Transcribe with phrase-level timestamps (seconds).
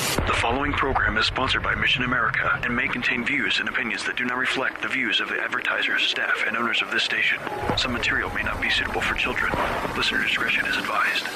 [0.00, 4.16] The following program is sponsored by Mission America and may contain views and opinions that
[4.16, 7.38] do not reflect the views of the advertisers, staff, and owners of this station.
[7.76, 9.52] Some material may not be suitable for children.
[9.96, 11.26] Listener discretion is advised.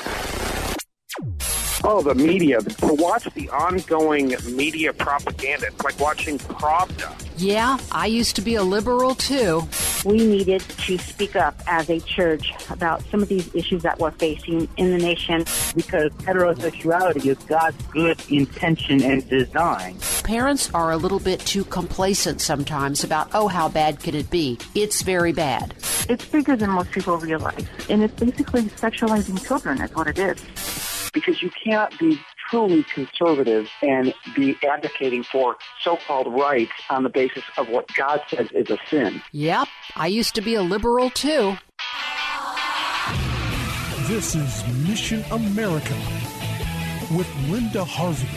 [1.87, 2.63] Oh, the media.
[2.63, 7.13] To watch the ongoing media propaganda, it's like watching Pravda.
[7.37, 9.69] Yeah, I used to be a liberal too.
[10.07, 14.13] We needed to speak up as a church about some of these issues that we're
[14.13, 15.45] facing in the nation.
[15.77, 19.99] Because heterosexuality is God's good intention and design.
[20.23, 24.59] Parents are a little bit too complacent sometimes about, oh, how bad could it be?
[24.75, 25.75] It's very bad.
[26.09, 27.67] It's bigger than most people realize.
[27.91, 32.21] And it's basically sexualizing children, is what it is because you can't be
[32.51, 38.49] truly conservative and be advocating for so-called rights on the basis of what God says
[38.53, 39.23] is a sin.
[39.33, 41.57] Yep, I used to be a liberal too.
[44.07, 45.95] This is Mission America
[47.17, 48.29] with Linda Harvey.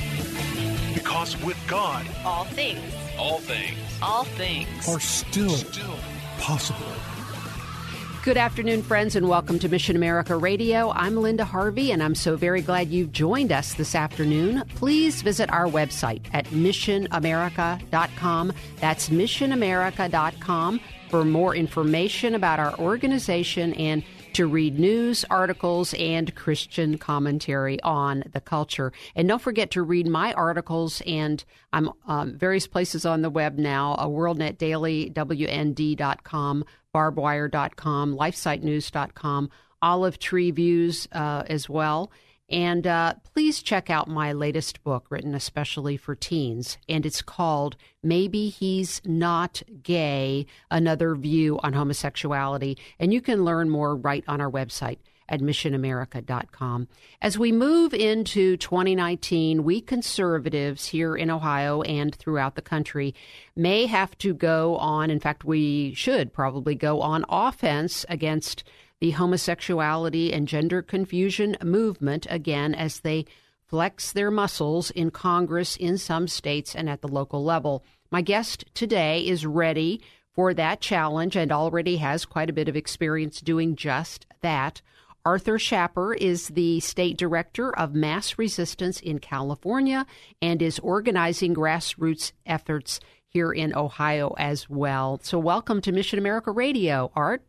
[0.94, 6.00] Because with God, all things, all things, all things are still, still
[6.40, 6.86] possible.
[8.28, 10.92] Good afternoon, friends, and welcome to Mission America Radio.
[10.92, 14.66] I'm Linda Harvey, and I'm so very glad you've joined us this afternoon.
[14.76, 18.54] Please visit our website at missionamerica.com.
[18.82, 26.98] That's missionamerica.com for more information about our organization and to read news, articles, and Christian
[26.98, 28.92] commentary on the culture.
[29.16, 33.58] And don't forget to read my articles, and I'm um, various places on the web
[33.58, 36.66] now, a WorldNet Daily, WND.com,
[36.98, 39.50] barbwire.com, lifesitenews.com,
[39.84, 42.12] Olive Tree Views uh, as well.
[42.50, 47.76] And uh, please check out my latest book, written especially for teens, and it's called
[48.02, 52.78] Maybe He's Not Gay Another View on Homosexuality.
[53.00, 54.98] And you can learn more right on our website
[55.30, 56.88] at missionamerica.com.
[57.22, 63.14] As we move into 2019, we conservatives here in Ohio and throughout the country
[63.56, 68.64] may have to go on, in fact, we should probably go on offense against
[69.00, 73.26] the homosexuality and gender confusion movement again as they
[73.68, 77.84] flex their muscles in Congress in some states and at the local level.
[78.10, 80.02] My guest today is ready
[80.34, 84.82] for that challenge and already has quite a bit of experience doing just that.
[85.28, 90.06] Arthur Schaper is the state director of mass resistance in California
[90.42, 95.20] and is organizing grassroots efforts here in Ohio as well.
[95.22, 97.44] So, welcome to Mission America Radio, Art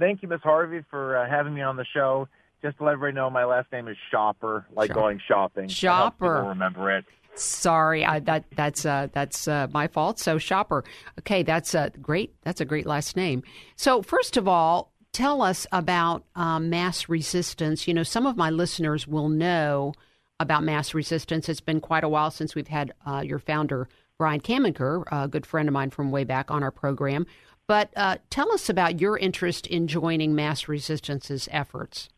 [0.00, 2.26] thank you, Miss Harvey, for uh, having me on the show.
[2.62, 5.00] Just to let everybody know, my last name is Shopper, like Shopper.
[5.00, 5.68] going shopping.
[5.68, 6.44] Shopper.
[6.48, 7.04] remember it.
[7.34, 10.18] Sorry, I, that that's uh, that's uh, my fault.
[10.18, 10.84] So Shopper.
[11.20, 12.34] Okay, that's a great.
[12.42, 13.42] That's a great last name.
[13.76, 17.88] So first of all, tell us about um, mass resistance.
[17.88, 19.94] You know, some of my listeners will know
[20.38, 21.48] about mass resistance.
[21.48, 23.88] It's been quite a while since we've had uh, your founder
[24.18, 27.26] Brian Camenker, a good friend of mine from way back, on our program.
[27.66, 32.08] But uh, tell us about your interest in joining Mass Resistance's efforts.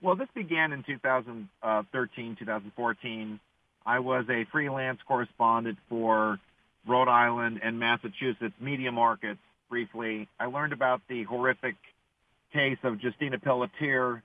[0.00, 3.40] Well, this began in 2013, 2014.
[3.86, 6.38] I was a freelance correspondent for
[6.86, 10.28] Rhode Island and Massachusetts media markets briefly.
[10.38, 11.76] I learned about the horrific
[12.52, 14.22] case of Justina Pelletier,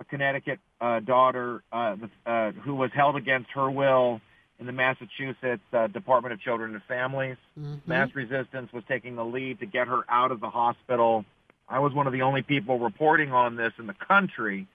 [0.00, 4.20] a Connecticut uh, daughter uh, uh, who was held against her will
[4.58, 7.36] in the Massachusetts uh, Department of Children and Families.
[7.58, 7.76] Mm-hmm.
[7.86, 11.24] Mass Resistance was taking the lead to get her out of the hospital.
[11.68, 14.66] I was one of the only people reporting on this in the country.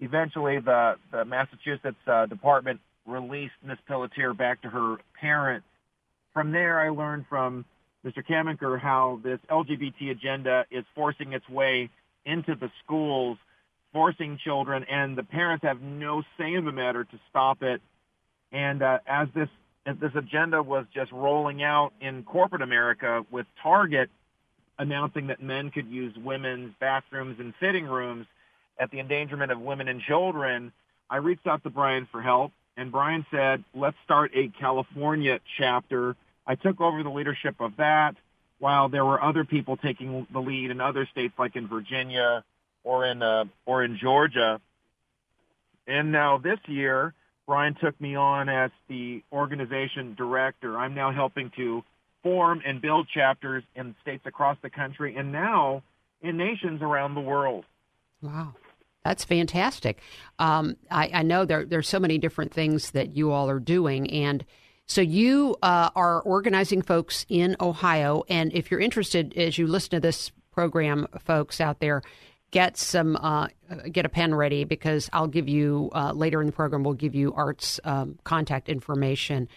[0.00, 5.66] Eventually, the, the Massachusetts uh, Department released Miss Pelletier back to her parents.
[6.34, 7.64] From there, I learned from
[8.04, 8.24] Mr.
[8.26, 11.90] Camenker how this LGBT agenda is forcing its way
[12.24, 13.38] into the schools,
[13.92, 17.80] forcing children, and the parents have no say in the matter to stop it
[18.52, 19.48] and uh, as this
[19.84, 24.10] as this agenda was just rolling out in corporate America with Target
[24.78, 28.26] announcing that men could use women's bathrooms and fitting rooms
[28.78, 30.72] at the endangerment of women and children,
[31.10, 32.52] I reached out to Brian for help.
[32.76, 36.14] And Brian said, let's start a California chapter.
[36.46, 38.16] I took over the leadership of that
[38.58, 42.44] while there were other people taking the lead in other states like in Virginia
[42.84, 44.60] or in, uh, or in Georgia.
[45.86, 47.14] And now this year,
[47.46, 50.78] Brian took me on as the organization director.
[50.78, 51.82] I'm now helping to
[52.22, 55.82] form and build chapters in states across the country and now
[56.20, 57.64] in nations around the world.
[58.20, 58.54] Wow.
[59.04, 60.00] That's fantastic.
[60.38, 64.08] Um, I, I, know there there's so many different things that you all are doing,
[64.10, 64.44] and
[64.86, 68.24] so you uh, are organizing folks in Ohio.
[68.28, 72.02] And if you're interested, as you listen to this program, folks out there,
[72.50, 73.48] get some uh,
[73.90, 76.84] get a pen ready because I'll give you uh, later in the program.
[76.84, 79.48] We'll give you Art's um, contact information,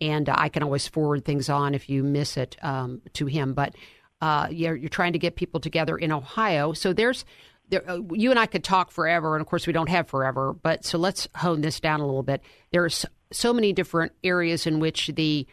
[0.00, 3.54] and I can always forward things on if you miss it um, to him.
[3.54, 3.74] But
[4.20, 7.24] uh, you're, you're trying to get people together in Ohio, so there's
[7.68, 10.52] there, uh, you and I could talk forever, and of course we don't have forever.
[10.52, 12.42] But so let's hone this down a little bit.
[12.70, 13.04] There's
[13.34, 15.46] so many different areas in which the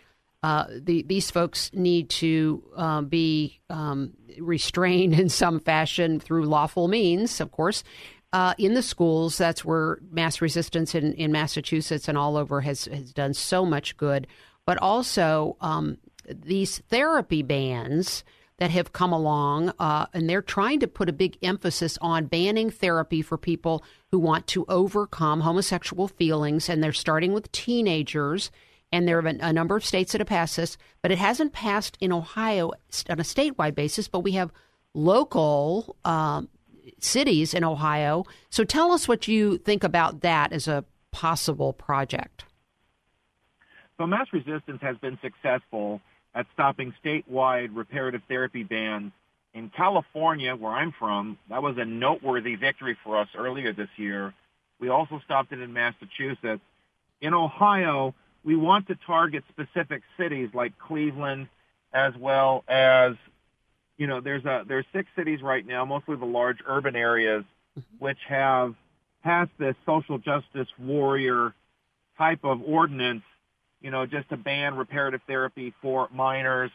[0.43, 6.87] uh, the, these folks need to uh, be um, restrained in some fashion through lawful
[6.87, 7.83] means, of course.
[8.33, 12.85] Uh, in the schools, that's where mass resistance in, in Massachusetts and all over has,
[12.85, 14.25] has done so much good.
[14.65, 18.23] But also, um, these therapy bans
[18.61, 22.69] that have come along, uh, and they're trying to put a big emphasis on banning
[22.69, 28.51] therapy for people who want to overcome homosexual feelings, and they're starting with teenagers.
[28.91, 31.97] And there are a number of states that have passed this, but it hasn't passed
[31.99, 32.67] in Ohio
[33.09, 34.07] on a statewide basis.
[34.07, 34.51] But we have
[34.93, 36.47] local um,
[36.99, 38.25] cities in Ohio.
[38.51, 42.45] So tell us what you think about that as a possible project.
[43.97, 45.99] So, mass resistance has been successful
[46.33, 49.11] at stopping statewide reparative therapy bans.
[49.53, 54.33] In California, where I'm from, that was a noteworthy victory for us earlier this year.
[54.79, 56.61] We also stopped it in Massachusetts.
[57.19, 61.47] In Ohio, we want to target specific cities like Cleveland
[61.93, 63.13] as well as
[63.97, 67.43] you know there's a there's six cities right now mostly the large urban areas
[67.99, 68.75] which have
[69.23, 71.53] passed this social justice warrior
[72.17, 73.23] type of ordinance
[73.81, 76.71] you know, just to ban reparative therapy for minors.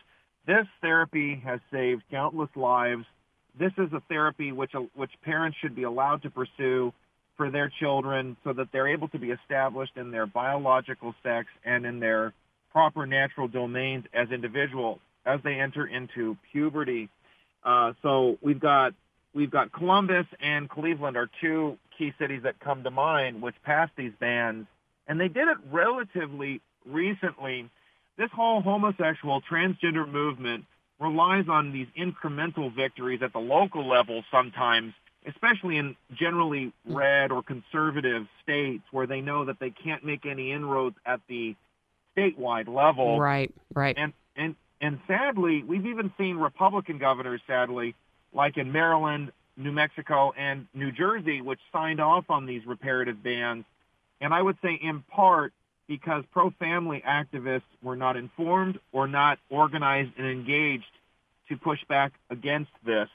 [0.47, 3.05] This therapy has saved countless lives.
[3.59, 6.93] This is a therapy which which parents should be allowed to pursue
[7.37, 11.85] for their children so that they're able to be established in their biological sex and
[11.85, 12.33] in their
[12.73, 17.09] proper natural domains as individuals as they enter into puberty.
[17.65, 18.95] Uh, so we've got
[19.35, 23.93] we've got Columbus and Cleveland are two key cities that come to mind which passed
[23.97, 24.67] these bans,
[25.09, 27.69] and they did it relatively recently,
[28.17, 30.65] this whole homosexual transgender movement
[30.99, 34.95] relies on these incremental victories at the local level sometimes,
[35.27, 40.53] especially in generally red or conservative states where they know that they can't make any
[40.53, 41.55] inroads at the
[42.17, 43.19] statewide level.
[43.21, 43.95] Right, right.
[43.99, 47.95] And and and sadly, we've even seen Republican governors sadly,
[48.33, 53.65] like in Maryland, New Mexico, and New Jersey, which signed off on these reparative bans.
[54.21, 55.53] And I would say in part
[55.89, 60.85] because pro-family activists were not informed or not organized and engaged
[61.49, 63.09] to push back against this.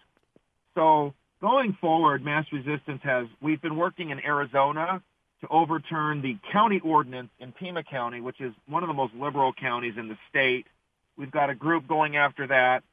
[0.75, 5.01] So going forward, mass resistance has, we've been working in Arizona
[5.41, 9.51] to overturn the county ordinance in Pima County, which is one of the most liberal
[9.53, 10.65] counties in the state.
[11.17, 12.83] We've got a group going after that.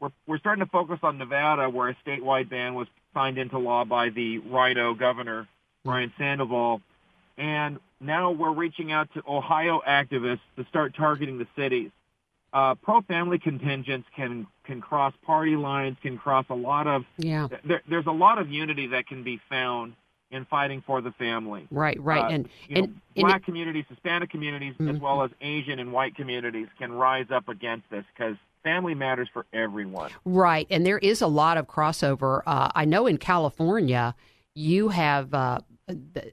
[0.00, 3.84] We're, we're starting to focus on Nevada, where a statewide ban was signed into law
[3.84, 5.46] by the RINO governor,
[5.84, 6.82] Brian Sandoval.
[7.38, 11.90] And now we're reaching out to Ohio activists to start targeting the cities.
[12.52, 17.04] Uh, pro-family contingents can can cross party lines, can cross a lot of.
[17.16, 17.48] Yeah.
[17.64, 19.94] There, there's a lot of unity that can be found
[20.30, 21.66] in fighting for the family.
[21.70, 24.88] Right, right, uh, and, and, know, black and, communities, Hispanic communities, mm-hmm.
[24.88, 29.28] as well as Asian and white communities can rise up against this because family matters
[29.32, 30.10] for everyone.
[30.24, 32.42] Right, and there is a lot of crossover.
[32.46, 34.14] Uh, I know in California,
[34.54, 35.34] you have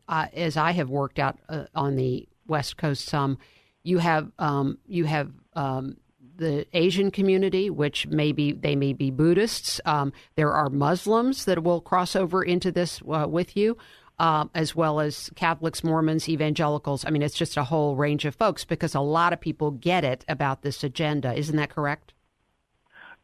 [0.08, 3.38] uh, as I have worked out uh, on the West Coast some,
[3.84, 5.98] you have um, you have um,
[6.36, 9.80] the Asian community, which maybe they may be Buddhists.
[9.86, 13.78] Um, there are Muslims that will cross over into this uh, with you.
[14.18, 17.06] Uh, as well as Catholics, Mormons, evangelicals.
[17.06, 20.04] I mean, it's just a whole range of folks because a lot of people get
[20.04, 21.34] it about this agenda.
[21.34, 22.12] Isn't that correct?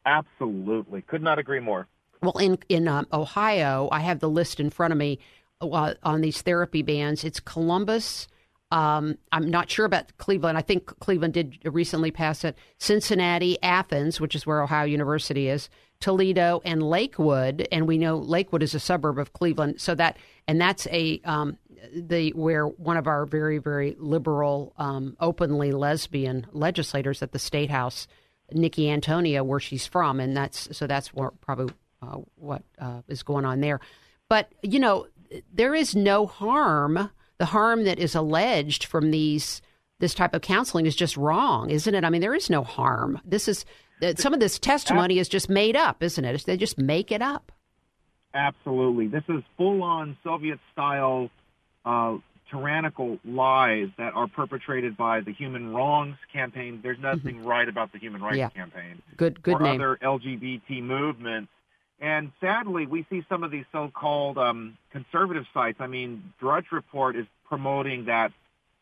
[0.06, 1.02] Absolutely.
[1.02, 1.90] Could not agree more.
[2.22, 5.20] Well, in in uh, Ohio, I have the list in front of me
[5.62, 7.24] on these therapy bans.
[7.24, 8.28] It's Columbus.
[8.72, 10.58] Um, I'm not sure about Cleveland.
[10.58, 12.58] I think Cleveland did recently pass it.
[12.78, 15.70] Cincinnati, Athens, which is where Ohio University is,
[16.00, 17.68] Toledo, and Lakewood.
[17.72, 19.80] And we know Lakewood is a suburb of Cleveland.
[19.80, 21.58] So that and that's a um,
[21.94, 27.70] the where one of our very very liberal, um, openly lesbian legislators at the state
[27.70, 28.08] house,
[28.54, 33.24] Nickie Antonio, where she's from, and that's so that's what, probably uh, what uh, is
[33.24, 33.80] going on there.
[34.28, 35.08] But you know,
[35.54, 39.62] there is no harm the harm that is alleged from these
[40.00, 42.04] this type of counseling is just wrong, isn't it?
[42.04, 43.20] I mean, there is no harm.
[43.24, 43.66] This is
[44.18, 46.44] some of this testimony is just made up, isn't it?
[46.46, 47.52] They just make it up.
[48.34, 51.30] Absolutely, this is full on Soviet style.
[51.86, 52.18] Uh,
[52.52, 56.80] tyrannical lies that are perpetrated by the Human Wrongs campaign.
[56.82, 57.48] There's nothing mm-hmm.
[57.48, 58.50] right about the Human Rights yeah.
[58.50, 59.02] campaign.
[59.18, 59.82] Good, good or name.
[59.82, 61.52] other LGBT movements.
[62.06, 65.78] And sadly, we see some of these so-called um, conservative sites.
[65.82, 68.32] I mean, Drudge Report is promoting that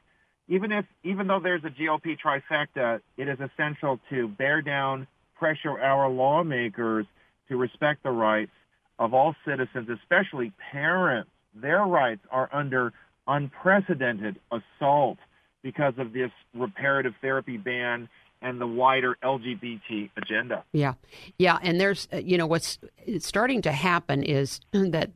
[0.48, 5.08] Even if even though there's a GOP trifecta, it is essential to bear down,
[5.38, 7.06] pressure our lawmakers
[7.50, 8.52] to respect the rights
[8.98, 12.94] of all citizens, especially parents their rights are under
[13.28, 15.18] unprecedented assault
[15.66, 18.08] because of this reparative therapy ban
[18.40, 20.64] and the wider LGBT agenda.
[20.72, 20.94] Yeah.
[21.40, 21.58] Yeah.
[21.60, 22.78] And there's, uh, you know, what's
[23.18, 25.10] starting to happen is that,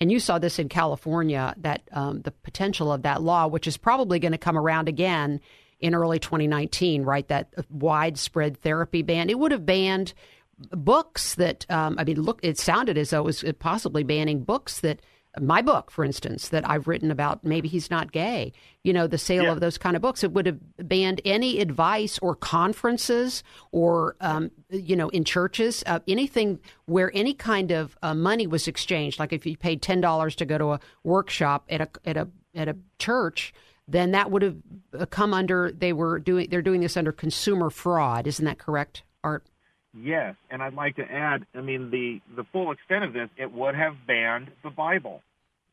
[0.00, 3.76] and you saw this in California, that um, the potential of that law, which is
[3.76, 5.40] probably going to come around again
[5.78, 7.28] in early 2019, right?
[7.28, 9.30] That widespread therapy ban.
[9.30, 10.14] It would have banned
[10.58, 14.80] books that, um, I mean, look, it sounded as though it was possibly banning books
[14.80, 15.00] that
[15.40, 18.52] my book, for instance, that I've written about maybe he's not gay,
[18.84, 19.52] you know, the sale yeah.
[19.52, 24.50] of those kind of books, it would have banned any advice or conferences or, um,
[24.68, 29.18] you know, in churches, uh, anything where any kind of uh, money was exchanged.
[29.18, 32.68] Like if you paid $10 to go to a workshop at a, at a, at
[32.68, 33.54] a church,
[33.88, 34.56] then that would have
[34.98, 38.26] uh, come under, they were doing, they're doing this under consumer fraud.
[38.26, 39.46] Isn't that correct, Art?
[39.94, 43.52] Yes, and I'd like to add, I mean, the, the full extent of this, it
[43.52, 45.22] would have banned the Bible.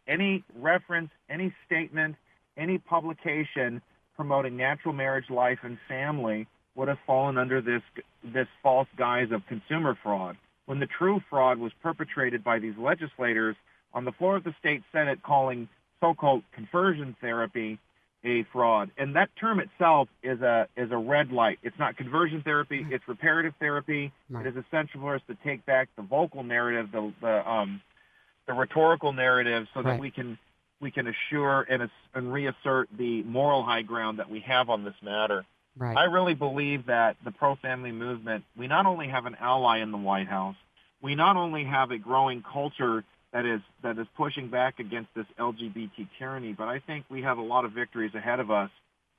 [0.08, 2.16] Any reference, any statement,
[2.58, 3.82] any publication
[4.16, 7.82] promoting natural marriage, life, and family would have fallen under this,
[8.24, 10.36] this false guise of consumer fraud.
[10.66, 13.56] When the true fraud was perpetrated by these legislators
[13.94, 15.70] on the floor of the state Senate calling
[16.02, 17.80] so-called conversion therapy
[18.24, 18.92] a fraud.
[18.98, 21.60] And that term itself is a is a red light.
[21.64, 22.86] It's not conversion therapy.
[22.90, 24.12] It's reparative therapy.
[24.30, 27.82] It is essential for us to take back the vocal narrative, the the um,
[28.48, 30.00] the rhetorical narrative, so that right.
[30.00, 30.38] we can
[30.82, 34.96] we can assure and, and reassert the moral high ground that we have on this
[35.02, 35.46] matter.
[35.78, 35.96] Right.
[35.96, 39.98] I really believe that the pro-family movement, we not only have an ally in the
[39.98, 40.56] White House,
[41.02, 45.26] we not only have a growing culture that is that is pushing back against this
[45.40, 46.54] LGBT tyranny.
[46.54, 48.72] But I think we have a lot of victories ahead of us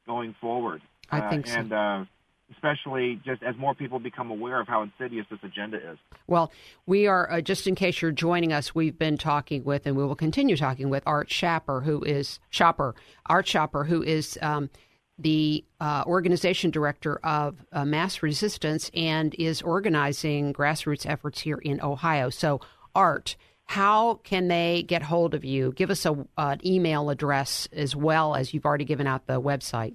[0.07, 0.83] going forward.
[1.11, 2.05] I think uh, and, uh,
[2.53, 5.99] especially just as more people become aware of how insidious this agenda is.
[6.27, 6.53] Well,
[6.87, 10.05] we are, uh, just in case you're joining us, we've been talking with, and we
[10.05, 12.95] will continue talking with Art Schaper, who is Shopper,
[13.27, 14.71] Art Schaper, who is um,
[15.19, 21.81] the uh, organization director of uh, Mass Resistance and is organizing grassroots efforts here in
[21.81, 22.31] Ohio.
[22.31, 22.61] So,
[22.95, 23.37] Art,
[23.71, 25.73] how can they get hold of you?
[25.77, 29.95] Give us a, an email address as well as you've already given out the website.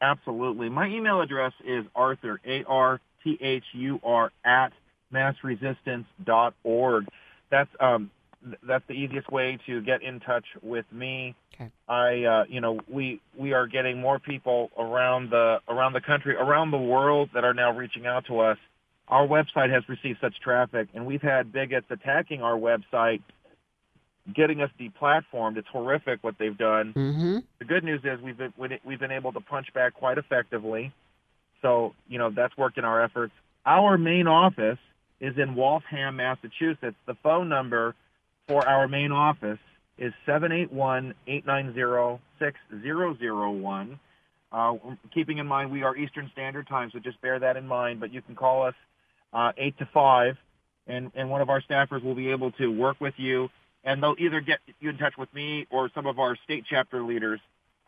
[0.00, 0.70] Absolutely.
[0.70, 4.72] My email address is Arthur, A-R-T-H-U-R, at
[5.12, 7.04] massresistance.org.
[7.50, 8.10] That's, um,
[8.66, 11.34] that's the easiest way to get in touch with me.
[11.54, 11.70] Okay.
[11.86, 16.34] I, uh, you know, we, we are getting more people around the, around the country,
[16.34, 18.56] around the world that are now reaching out to us
[19.08, 23.22] our website has received such traffic, and we've had bigots attacking our website,
[24.34, 25.56] getting us deplatformed.
[25.56, 26.92] It's horrific what they've done.
[26.92, 27.38] Mm-hmm.
[27.58, 28.52] The good news is we've been
[28.84, 30.92] we've been able to punch back quite effectively.
[31.62, 33.32] So you know that's worked in our efforts.
[33.64, 34.78] Our main office
[35.20, 36.96] is in Waltham, Massachusetts.
[37.06, 37.94] The phone number
[38.48, 39.58] for our main office
[39.98, 44.00] is seven eight one eight nine zero six zero zero one.
[44.50, 44.74] Uh,
[45.14, 48.00] keeping in mind we are Eastern Standard Time, so just bear that in mind.
[48.00, 48.74] But you can call us
[49.36, 50.36] uh, 8 to 5,
[50.86, 53.50] and, and one of our staffers will be able to work with you
[53.86, 57.02] and they'll either get you in touch with me or some of our state chapter
[57.02, 57.40] leaders.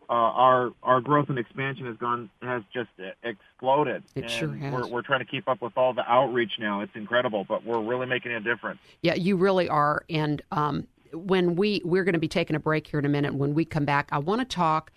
[0.08, 2.88] Uh, our our growth and expansion has gone has just
[3.22, 4.02] exploded.
[4.14, 4.72] It and sure has.
[4.72, 6.80] We're, we're trying to keep up with all the outreach now.
[6.80, 8.80] It's incredible, but we're really making a difference.
[9.02, 10.04] Yeah, you really are.
[10.08, 13.34] And um, when we we're going to be taking a break here in a minute.
[13.34, 14.92] When we come back, I want to talk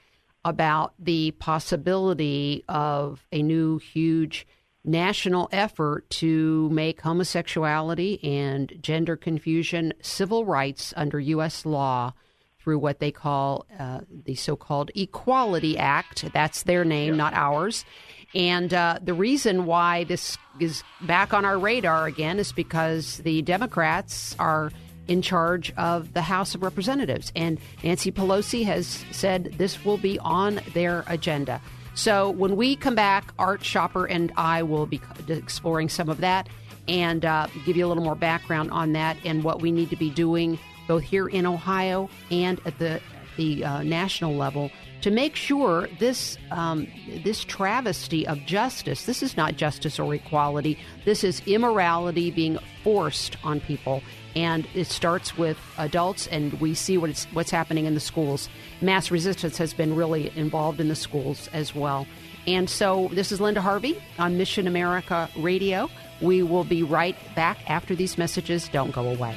[0.46, 4.48] about the possibility of a new huge
[4.84, 11.66] national effort to make homosexuality and gender confusion civil rights under U.S.
[11.66, 12.14] law
[12.60, 16.32] through what they call uh, the so called Equality Act.
[16.34, 17.18] That's their name, yeah.
[17.18, 17.86] not ours.
[18.34, 23.42] And uh, the reason why this is back on our radar again is because the
[23.42, 24.72] Democrats are
[25.08, 27.32] in charge of the House of Representatives.
[27.36, 31.62] And Nancy Pelosi has said this will be on their agenda.
[31.94, 36.50] So when we come back, Art Schaper and I will be exploring some of that
[36.88, 39.96] and uh, give you a little more background on that and what we need to
[39.96, 40.58] be doing
[40.88, 43.02] both here in Ohio and at the
[43.38, 44.70] the uh, national level
[45.02, 46.88] to make sure this um,
[47.24, 49.06] this travesty of justice.
[49.06, 50.78] This is not justice or equality.
[51.06, 54.04] This is immorality being forced on people,
[54.36, 56.28] and it starts with adults.
[56.28, 58.50] And we see what what's happening in the schools.
[58.82, 62.08] Mass resistance has been really involved in the schools as well.
[62.48, 65.90] And so, this is Linda Harvey on Mission America Radio.
[66.22, 68.68] We will be right back after these messages.
[68.70, 69.36] Don't go away.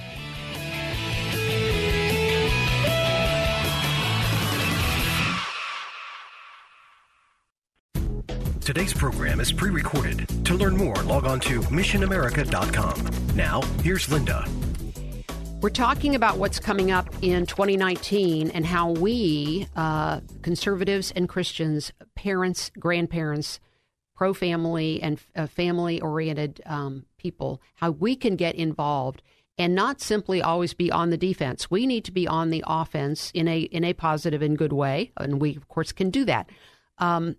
[8.65, 10.27] Today's program is pre recorded.
[10.47, 13.37] To learn more, log on to missionamerica.com.
[13.37, 14.47] Now, here's Linda.
[15.64, 21.90] We're talking about what's coming up in 2019 and how we, uh, conservatives and Christians,
[22.14, 23.61] parents, grandparents,
[24.14, 29.23] pro family, and uh, family oriented um, people, how we can get involved
[29.56, 31.71] and not simply always be on the defense.
[31.71, 35.12] We need to be on the offense in a in a positive and good way,
[35.16, 36.50] and we of course can do that.
[36.99, 37.37] Um,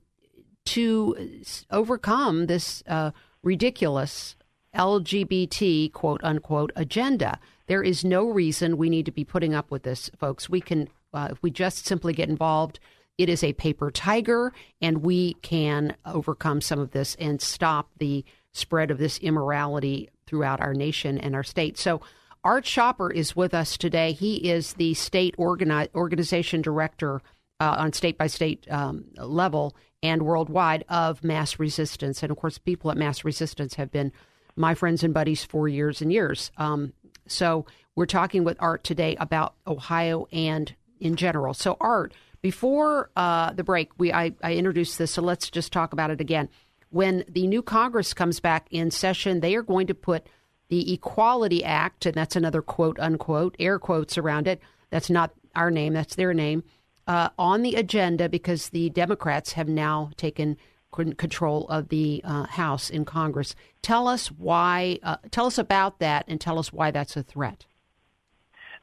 [0.65, 3.11] to overcome this uh,
[3.43, 4.35] ridiculous
[4.75, 7.39] LGBT quote unquote agenda.
[7.67, 10.49] There is no reason we need to be putting up with this, folks.
[10.49, 12.79] We can, uh, if we just simply get involved,
[13.17, 18.25] it is a paper tiger, and we can overcome some of this and stop the
[18.51, 21.77] spread of this immorality throughout our nation and our state.
[21.77, 22.01] So,
[22.43, 24.11] Art Schaper is with us today.
[24.11, 27.21] He is the state organi- organization director
[27.59, 32.21] uh, on state by state um, level and worldwide of mass resistance.
[32.21, 34.11] And of course, people at mass resistance have been
[34.55, 36.51] my friends and buddies for years and years.
[36.57, 36.93] Um,
[37.27, 37.65] so
[37.95, 41.53] we're talking with Art today about Ohio and in general.
[41.53, 45.93] So, Art, before uh, the break, we I, I introduced this, so let's just talk
[45.93, 46.49] about it again.
[46.89, 50.27] When the new Congress comes back in session, they are going to put
[50.69, 54.61] the Equality Act, and that's another quote unquote, air quotes around it.
[54.89, 56.63] That's not our name, that's their name
[57.07, 60.57] uh, on the agenda because the Democrats have now taken
[60.95, 63.55] control of the uh, House in Congress.
[63.81, 64.99] Tell us why.
[65.03, 67.65] Uh, tell us about that, and tell us why that's a threat.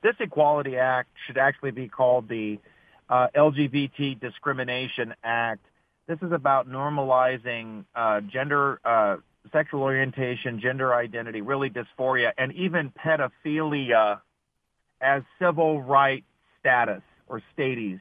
[0.03, 2.59] This Equality Act should actually be called the
[3.09, 5.65] uh, LGBT Discrimination Act.
[6.09, 9.17] This is about normalizing uh, gender, uh,
[9.53, 14.21] sexual orientation, gender identity, really dysphoria, and even pedophilia
[15.01, 16.25] as civil right
[16.59, 18.01] status or status.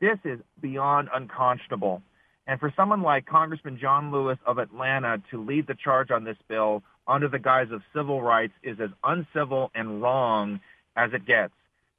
[0.00, 2.02] This is beyond unconscionable.
[2.46, 6.36] And for someone like Congressman John Lewis of Atlanta to lead the charge on this
[6.48, 10.60] bill under the guise of civil rights is as uncivil and wrong
[10.96, 11.52] as it gets.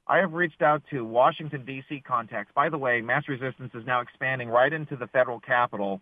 [0.06, 2.02] I have reached out to Washington, D.C.
[2.06, 2.52] contacts.
[2.54, 6.00] By the way, mass resistance is now expanding right into the federal capital.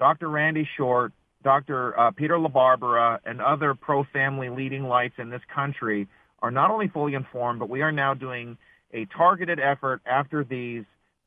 [0.00, 0.28] Dr.
[0.28, 1.12] Randy Short,
[1.44, 1.98] Dr.
[1.98, 6.08] Uh, Peter LaBarbera, and other pro-family leading lights in this country
[6.42, 8.58] are not only fully informed, but we are now doing
[8.92, 10.84] a targeted effort after these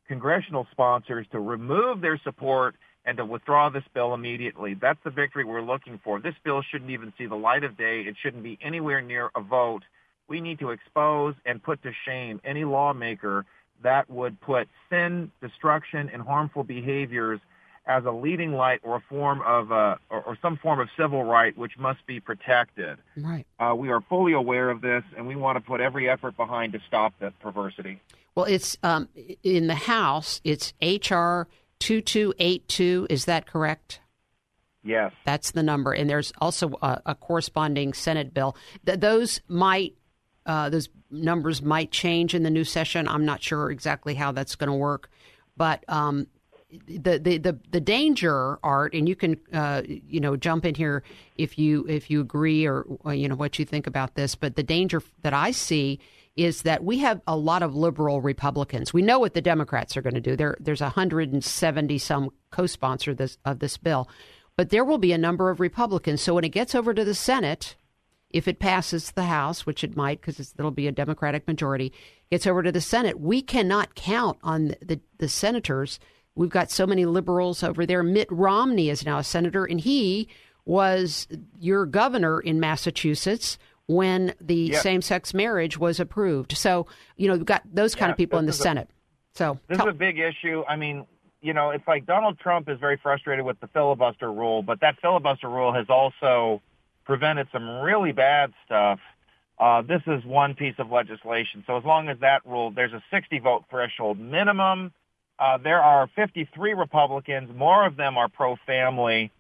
[0.08, 4.74] congressional sponsors to remove their support and to withdraw this bill immediately.
[4.74, 6.20] That's the victory we're looking for.
[6.20, 8.02] This bill shouldn't even see the light of day.
[8.02, 9.84] It shouldn't be anywhere near a vote.
[10.28, 13.46] We need to expose and put to shame any lawmaker
[13.84, 17.40] that would put sin, destruction, and harmful behaviors
[17.86, 21.24] as a leading light or a form of uh, or, or, some form of civil
[21.24, 22.98] right which must be protected.
[23.16, 23.46] Right.
[23.60, 26.74] Uh, we are fully aware of this, and we want to put every effort behind
[26.74, 28.02] to stop that perversity.
[28.38, 29.10] Well, it's um,
[29.42, 30.42] in the House.
[30.44, 31.48] It's HR
[31.80, 33.08] two two eight two.
[33.10, 34.00] Is that correct?
[34.84, 35.92] Yes, that's the number.
[35.92, 38.56] And there's also a, a corresponding Senate bill.
[38.86, 39.96] Th- those might
[40.46, 43.08] uh, those numbers might change in the new session.
[43.08, 45.10] I'm not sure exactly how that's going to work,
[45.58, 46.28] but um,
[46.86, 51.02] the, the the the danger art and you can uh, you know jump in here
[51.38, 54.64] if you if you agree or you know what you think about this but the
[54.64, 55.98] danger that i see
[56.38, 58.94] is that we have a lot of liberal Republicans.
[58.94, 60.36] We know what the Democrats are going to do.
[60.36, 64.08] There, there's 170 some co-sponsor this, of this bill,
[64.56, 66.22] but there will be a number of Republicans.
[66.22, 67.76] So when it gets over to the Senate,
[68.30, 71.92] if it passes the House, which it might because it'll be a Democratic majority,
[72.30, 76.00] gets over to the Senate, we cannot count on the, the, the senators.
[76.36, 78.04] We've got so many liberals over there.
[78.04, 80.28] Mitt Romney is now a senator, and he
[80.66, 81.28] was
[81.60, 86.58] your governor in Massachusetts when the same-sex marriage was approved.
[86.58, 88.90] So, you know, you've got those kind of people in the Senate.
[88.90, 90.64] A, so this tell- is a big issue.
[90.68, 91.06] I mean,
[91.42, 95.00] you know, it's like Donald Trump is very frustrated with the filibuster rule, but that
[95.02, 96.62] filibuster rule has also
[97.06, 99.00] prevented some really bad stuff.
[99.60, 101.64] Uh, this is one piece of legislation.
[101.66, 104.92] So as long as that rule, there's a 60 vote threshold minimum.
[105.40, 107.50] Uh, there are 53 Republicans.
[107.56, 109.32] More of them are pro-family.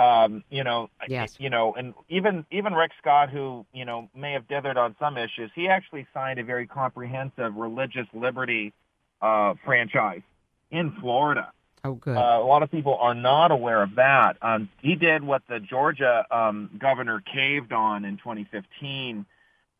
[0.00, 1.36] Um, you know, yes.
[1.38, 5.18] you know, and even even Rick Scott, who you know may have dithered on some
[5.18, 8.72] issues, he actually signed a very comprehensive religious liberty
[9.20, 10.22] uh, franchise
[10.70, 11.52] in Florida.
[11.84, 12.16] Oh, good.
[12.16, 14.36] Uh, a lot of people are not aware of that.
[14.40, 19.26] Um, he did what the Georgia um, governor caved on in 2015.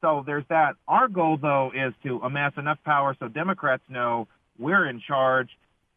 [0.02, 0.76] So there's that.
[0.86, 4.28] Our goal, though, is to amass enough power so Democrats know
[4.58, 5.50] we're in charge.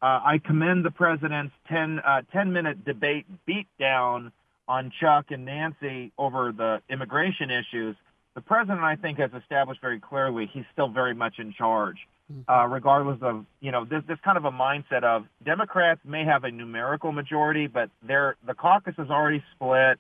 [0.04, 4.34] Uh, I commend the president's 10, uh, 10 minute debate beatdown
[4.68, 7.96] on Chuck and Nancy over the immigration issues.
[8.36, 11.98] The president, I think, has established very clearly he's still very much in charge.
[12.32, 12.50] Mm-hmm.
[12.50, 16.46] uh, regardless of you know this this kind of a mindset of Democrats may have
[16.46, 20.00] a numerical majority, but they're the caucus is already split,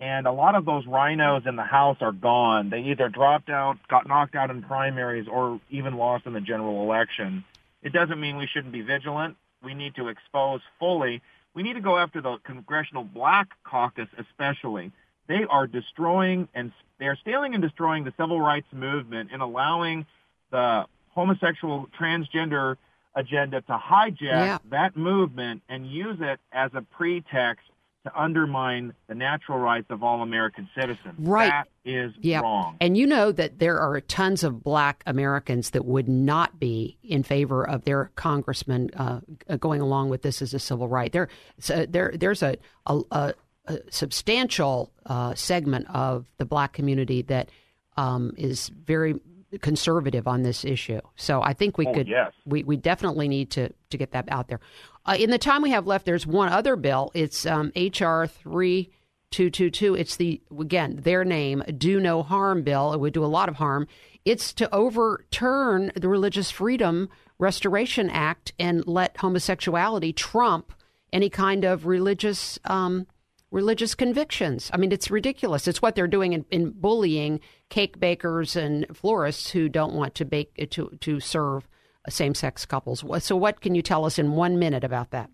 [0.00, 2.70] and a lot of those RINOs in the House are gone.
[2.70, 6.82] They either dropped out, got knocked out in primaries, or even lost in the general
[6.82, 7.44] election.
[7.82, 9.36] It doesn't mean we shouldn't be vigilant.
[9.62, 11.22] We need to expose fully.
[11.54, 14.92] We need to go after the Congressional Black Caucus, especially.
[15.26, 20.06] They are destroying and they are stealing and destroying the civil rights movement and allowing
[20.50, 22.76] the homosexual transgender
[23.14, 24.58] agenda to hijack yeah.
[24.70, 27.64] that movement and use it as a pretext
[28.04, 31.14] to undermine the natural rights of all American citizens.
[31.18, 31.50] Right.
[31.50, 32.40] That is yeah.
[32.40, 32.76] wrong.
[32.80, 37.22] And you know that there are tons of black Americans that would not be in
[37.22, 39.20] favor of their congressman uh,
[39.58, 41.12] going along with this as a civil right.
[41.12, 43.34] There, so there, there's a, a, a,
[43.66, 47.50] a substantial uh, segment of the black community that
[47.98, 49.20] um, is very
[49.60, 51.00] conservative on this issue.
[51.16, 52.32] So I think we oh, could, yes.
[52.46, 54.60] we, we definitely need to, to get that out there.
[55.04, 57.10] Uh, in the time we have left, there's one other bill.
[57.14, 58.26] It's um, H.R.
[58.26, 59.94] 3222.
[59.94, 62.92] It's the, again, their name, Do No Harm bill.
[62.92, 63.86] It would do a lot of harm.
[64.24, 67.08] It's to overturn the Religious Freedom
[67.38, 70.74] Restoration Act and let homosexuality trump
[71.12, 73.06] any kind of religious um,
[73.50, 74.70] religious convictions.
[74.72, 75.66] I mean, it's ridiculous.
[75.66, 80.24] It's what they're doing in, in bullying cake bakers and florists who don't want to
[80.24, 81.66] bake to to serve
[82.10, 83.04] same sex couples.
[83.24, 85.30] So, what can you tell us in one minute about that?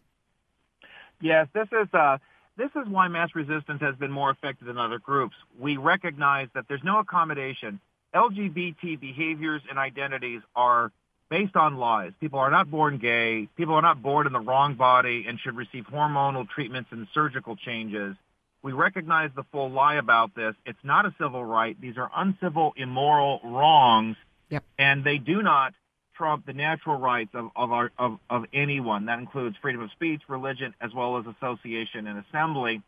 [1.21, 2.19] Yes, this is uh,
[2.57, 5.35] this is why mass resistance has been more effective than other groups.
[5.59, 7.81] We recognize that there's no accommodation.
[8.15, 10.91] LGBT behaviors and identities are
[11.29, 12.12] based on lies.
[12.21, 13.49] People are not born gay.
[13.57, 17.57] People are not born in the wrong body and should receive hormonal treatments and surgical
[17.57, 18.17] changes.
[18.62, 20.55] We recognize the full lie about this.
[20.65, 21.79] It's not a civil right.
[21.81, 24.17] These are uncivil, immoral wrongs,
[24.49, 24.65] yep.
[24.79, 25.75] and they do not
[26.16, 29.07] trump the natural rights of of, our, of of anyone.
[29.07, 32.83] That includes freedom of speech, religion, as well as association and assembly.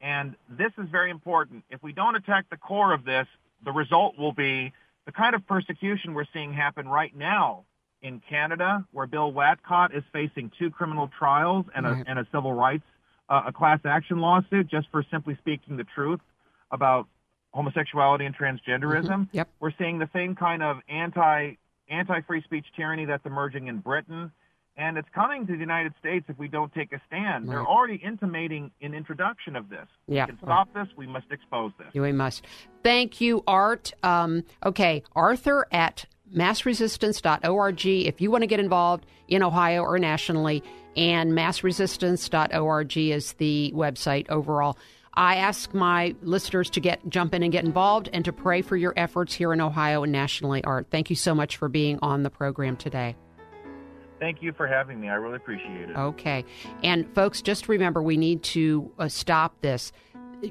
[0.00, 1.64] And this is very important.
[1.70, 3.26] If we don't attack the core of this,
[3.64, 4.72] the result will be
[5.06, 7.64] the kind of persecution we're seeing happen right now
[8.02, 12.52] in Canada, where Bill Whatcott is facing two criminal trials and a, and a civil
[12.52, 12.84] rights,
[13.28, 16.20] uh, a class action lawsuit just for simply speaking the truth
[16.70, 17.06] about
[17.52, 19.06] homosexuality and transgenderism.
[19.06, 19.36] Mm-hmm.
[19.36, 19.48] Yep.
[19.60, 21.54] We're seeing the same kind of anti
[21.90, 24.32] anti free speech tyranny that's emerging in Britain.
[24.78, 27.48] And it's coming to the United States if we don't take a stand.
[27.48, 27.54] Right.
[27.54, 29.86] They're already intimating an introduction of this.
[30.06, 30.26] Yeah.
[30.26, 30.86] We can stop this.
[30.96, 31.86] We must expose this.
[31.94, 32.44] We must.
[32.82, 33.94] Thank you, Art.
[34.02, 40.62] Um, okay, Arthur at massresistance.org if you want to get involved in Ohio or nationally,
[40.96, 44.76] and massresistance.org is the website overall.
[45.16, 48.76] I ask my listeners to get jump in and get involved and to pray for
[48.76, 50.88] your efforts here in Ohio and nationally, Art.
[50.90, 53.16] Thank you so much for being on the program today.
[54.18, 55.08] Thank you for having me.
[55.08, 55.96] I really appreciate it.
[55.96, 56.44] Okay.
[56.82, 59.92] And folks, just remember we need to uh, stop this.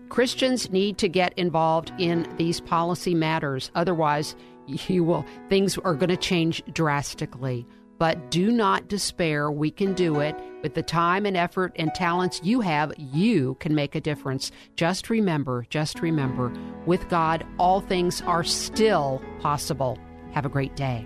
[0.10, 3.72] Christians need to get involved in these policy matters.
[3.76, 4.36] Otherwise,
[4.68, 7.68] you will things are going to change drastically.
[7.98, 9.50] But do not despair.
[9.50, 10.36] We can do it.
[10.62, 14.52] With the time and effort and talents you have, you can make a difference.
[14.76, 16.52] Just remember, just remember,
[16.86, 19.98] with God, all things are still possible.
[20.34, 21.06] Have a great day.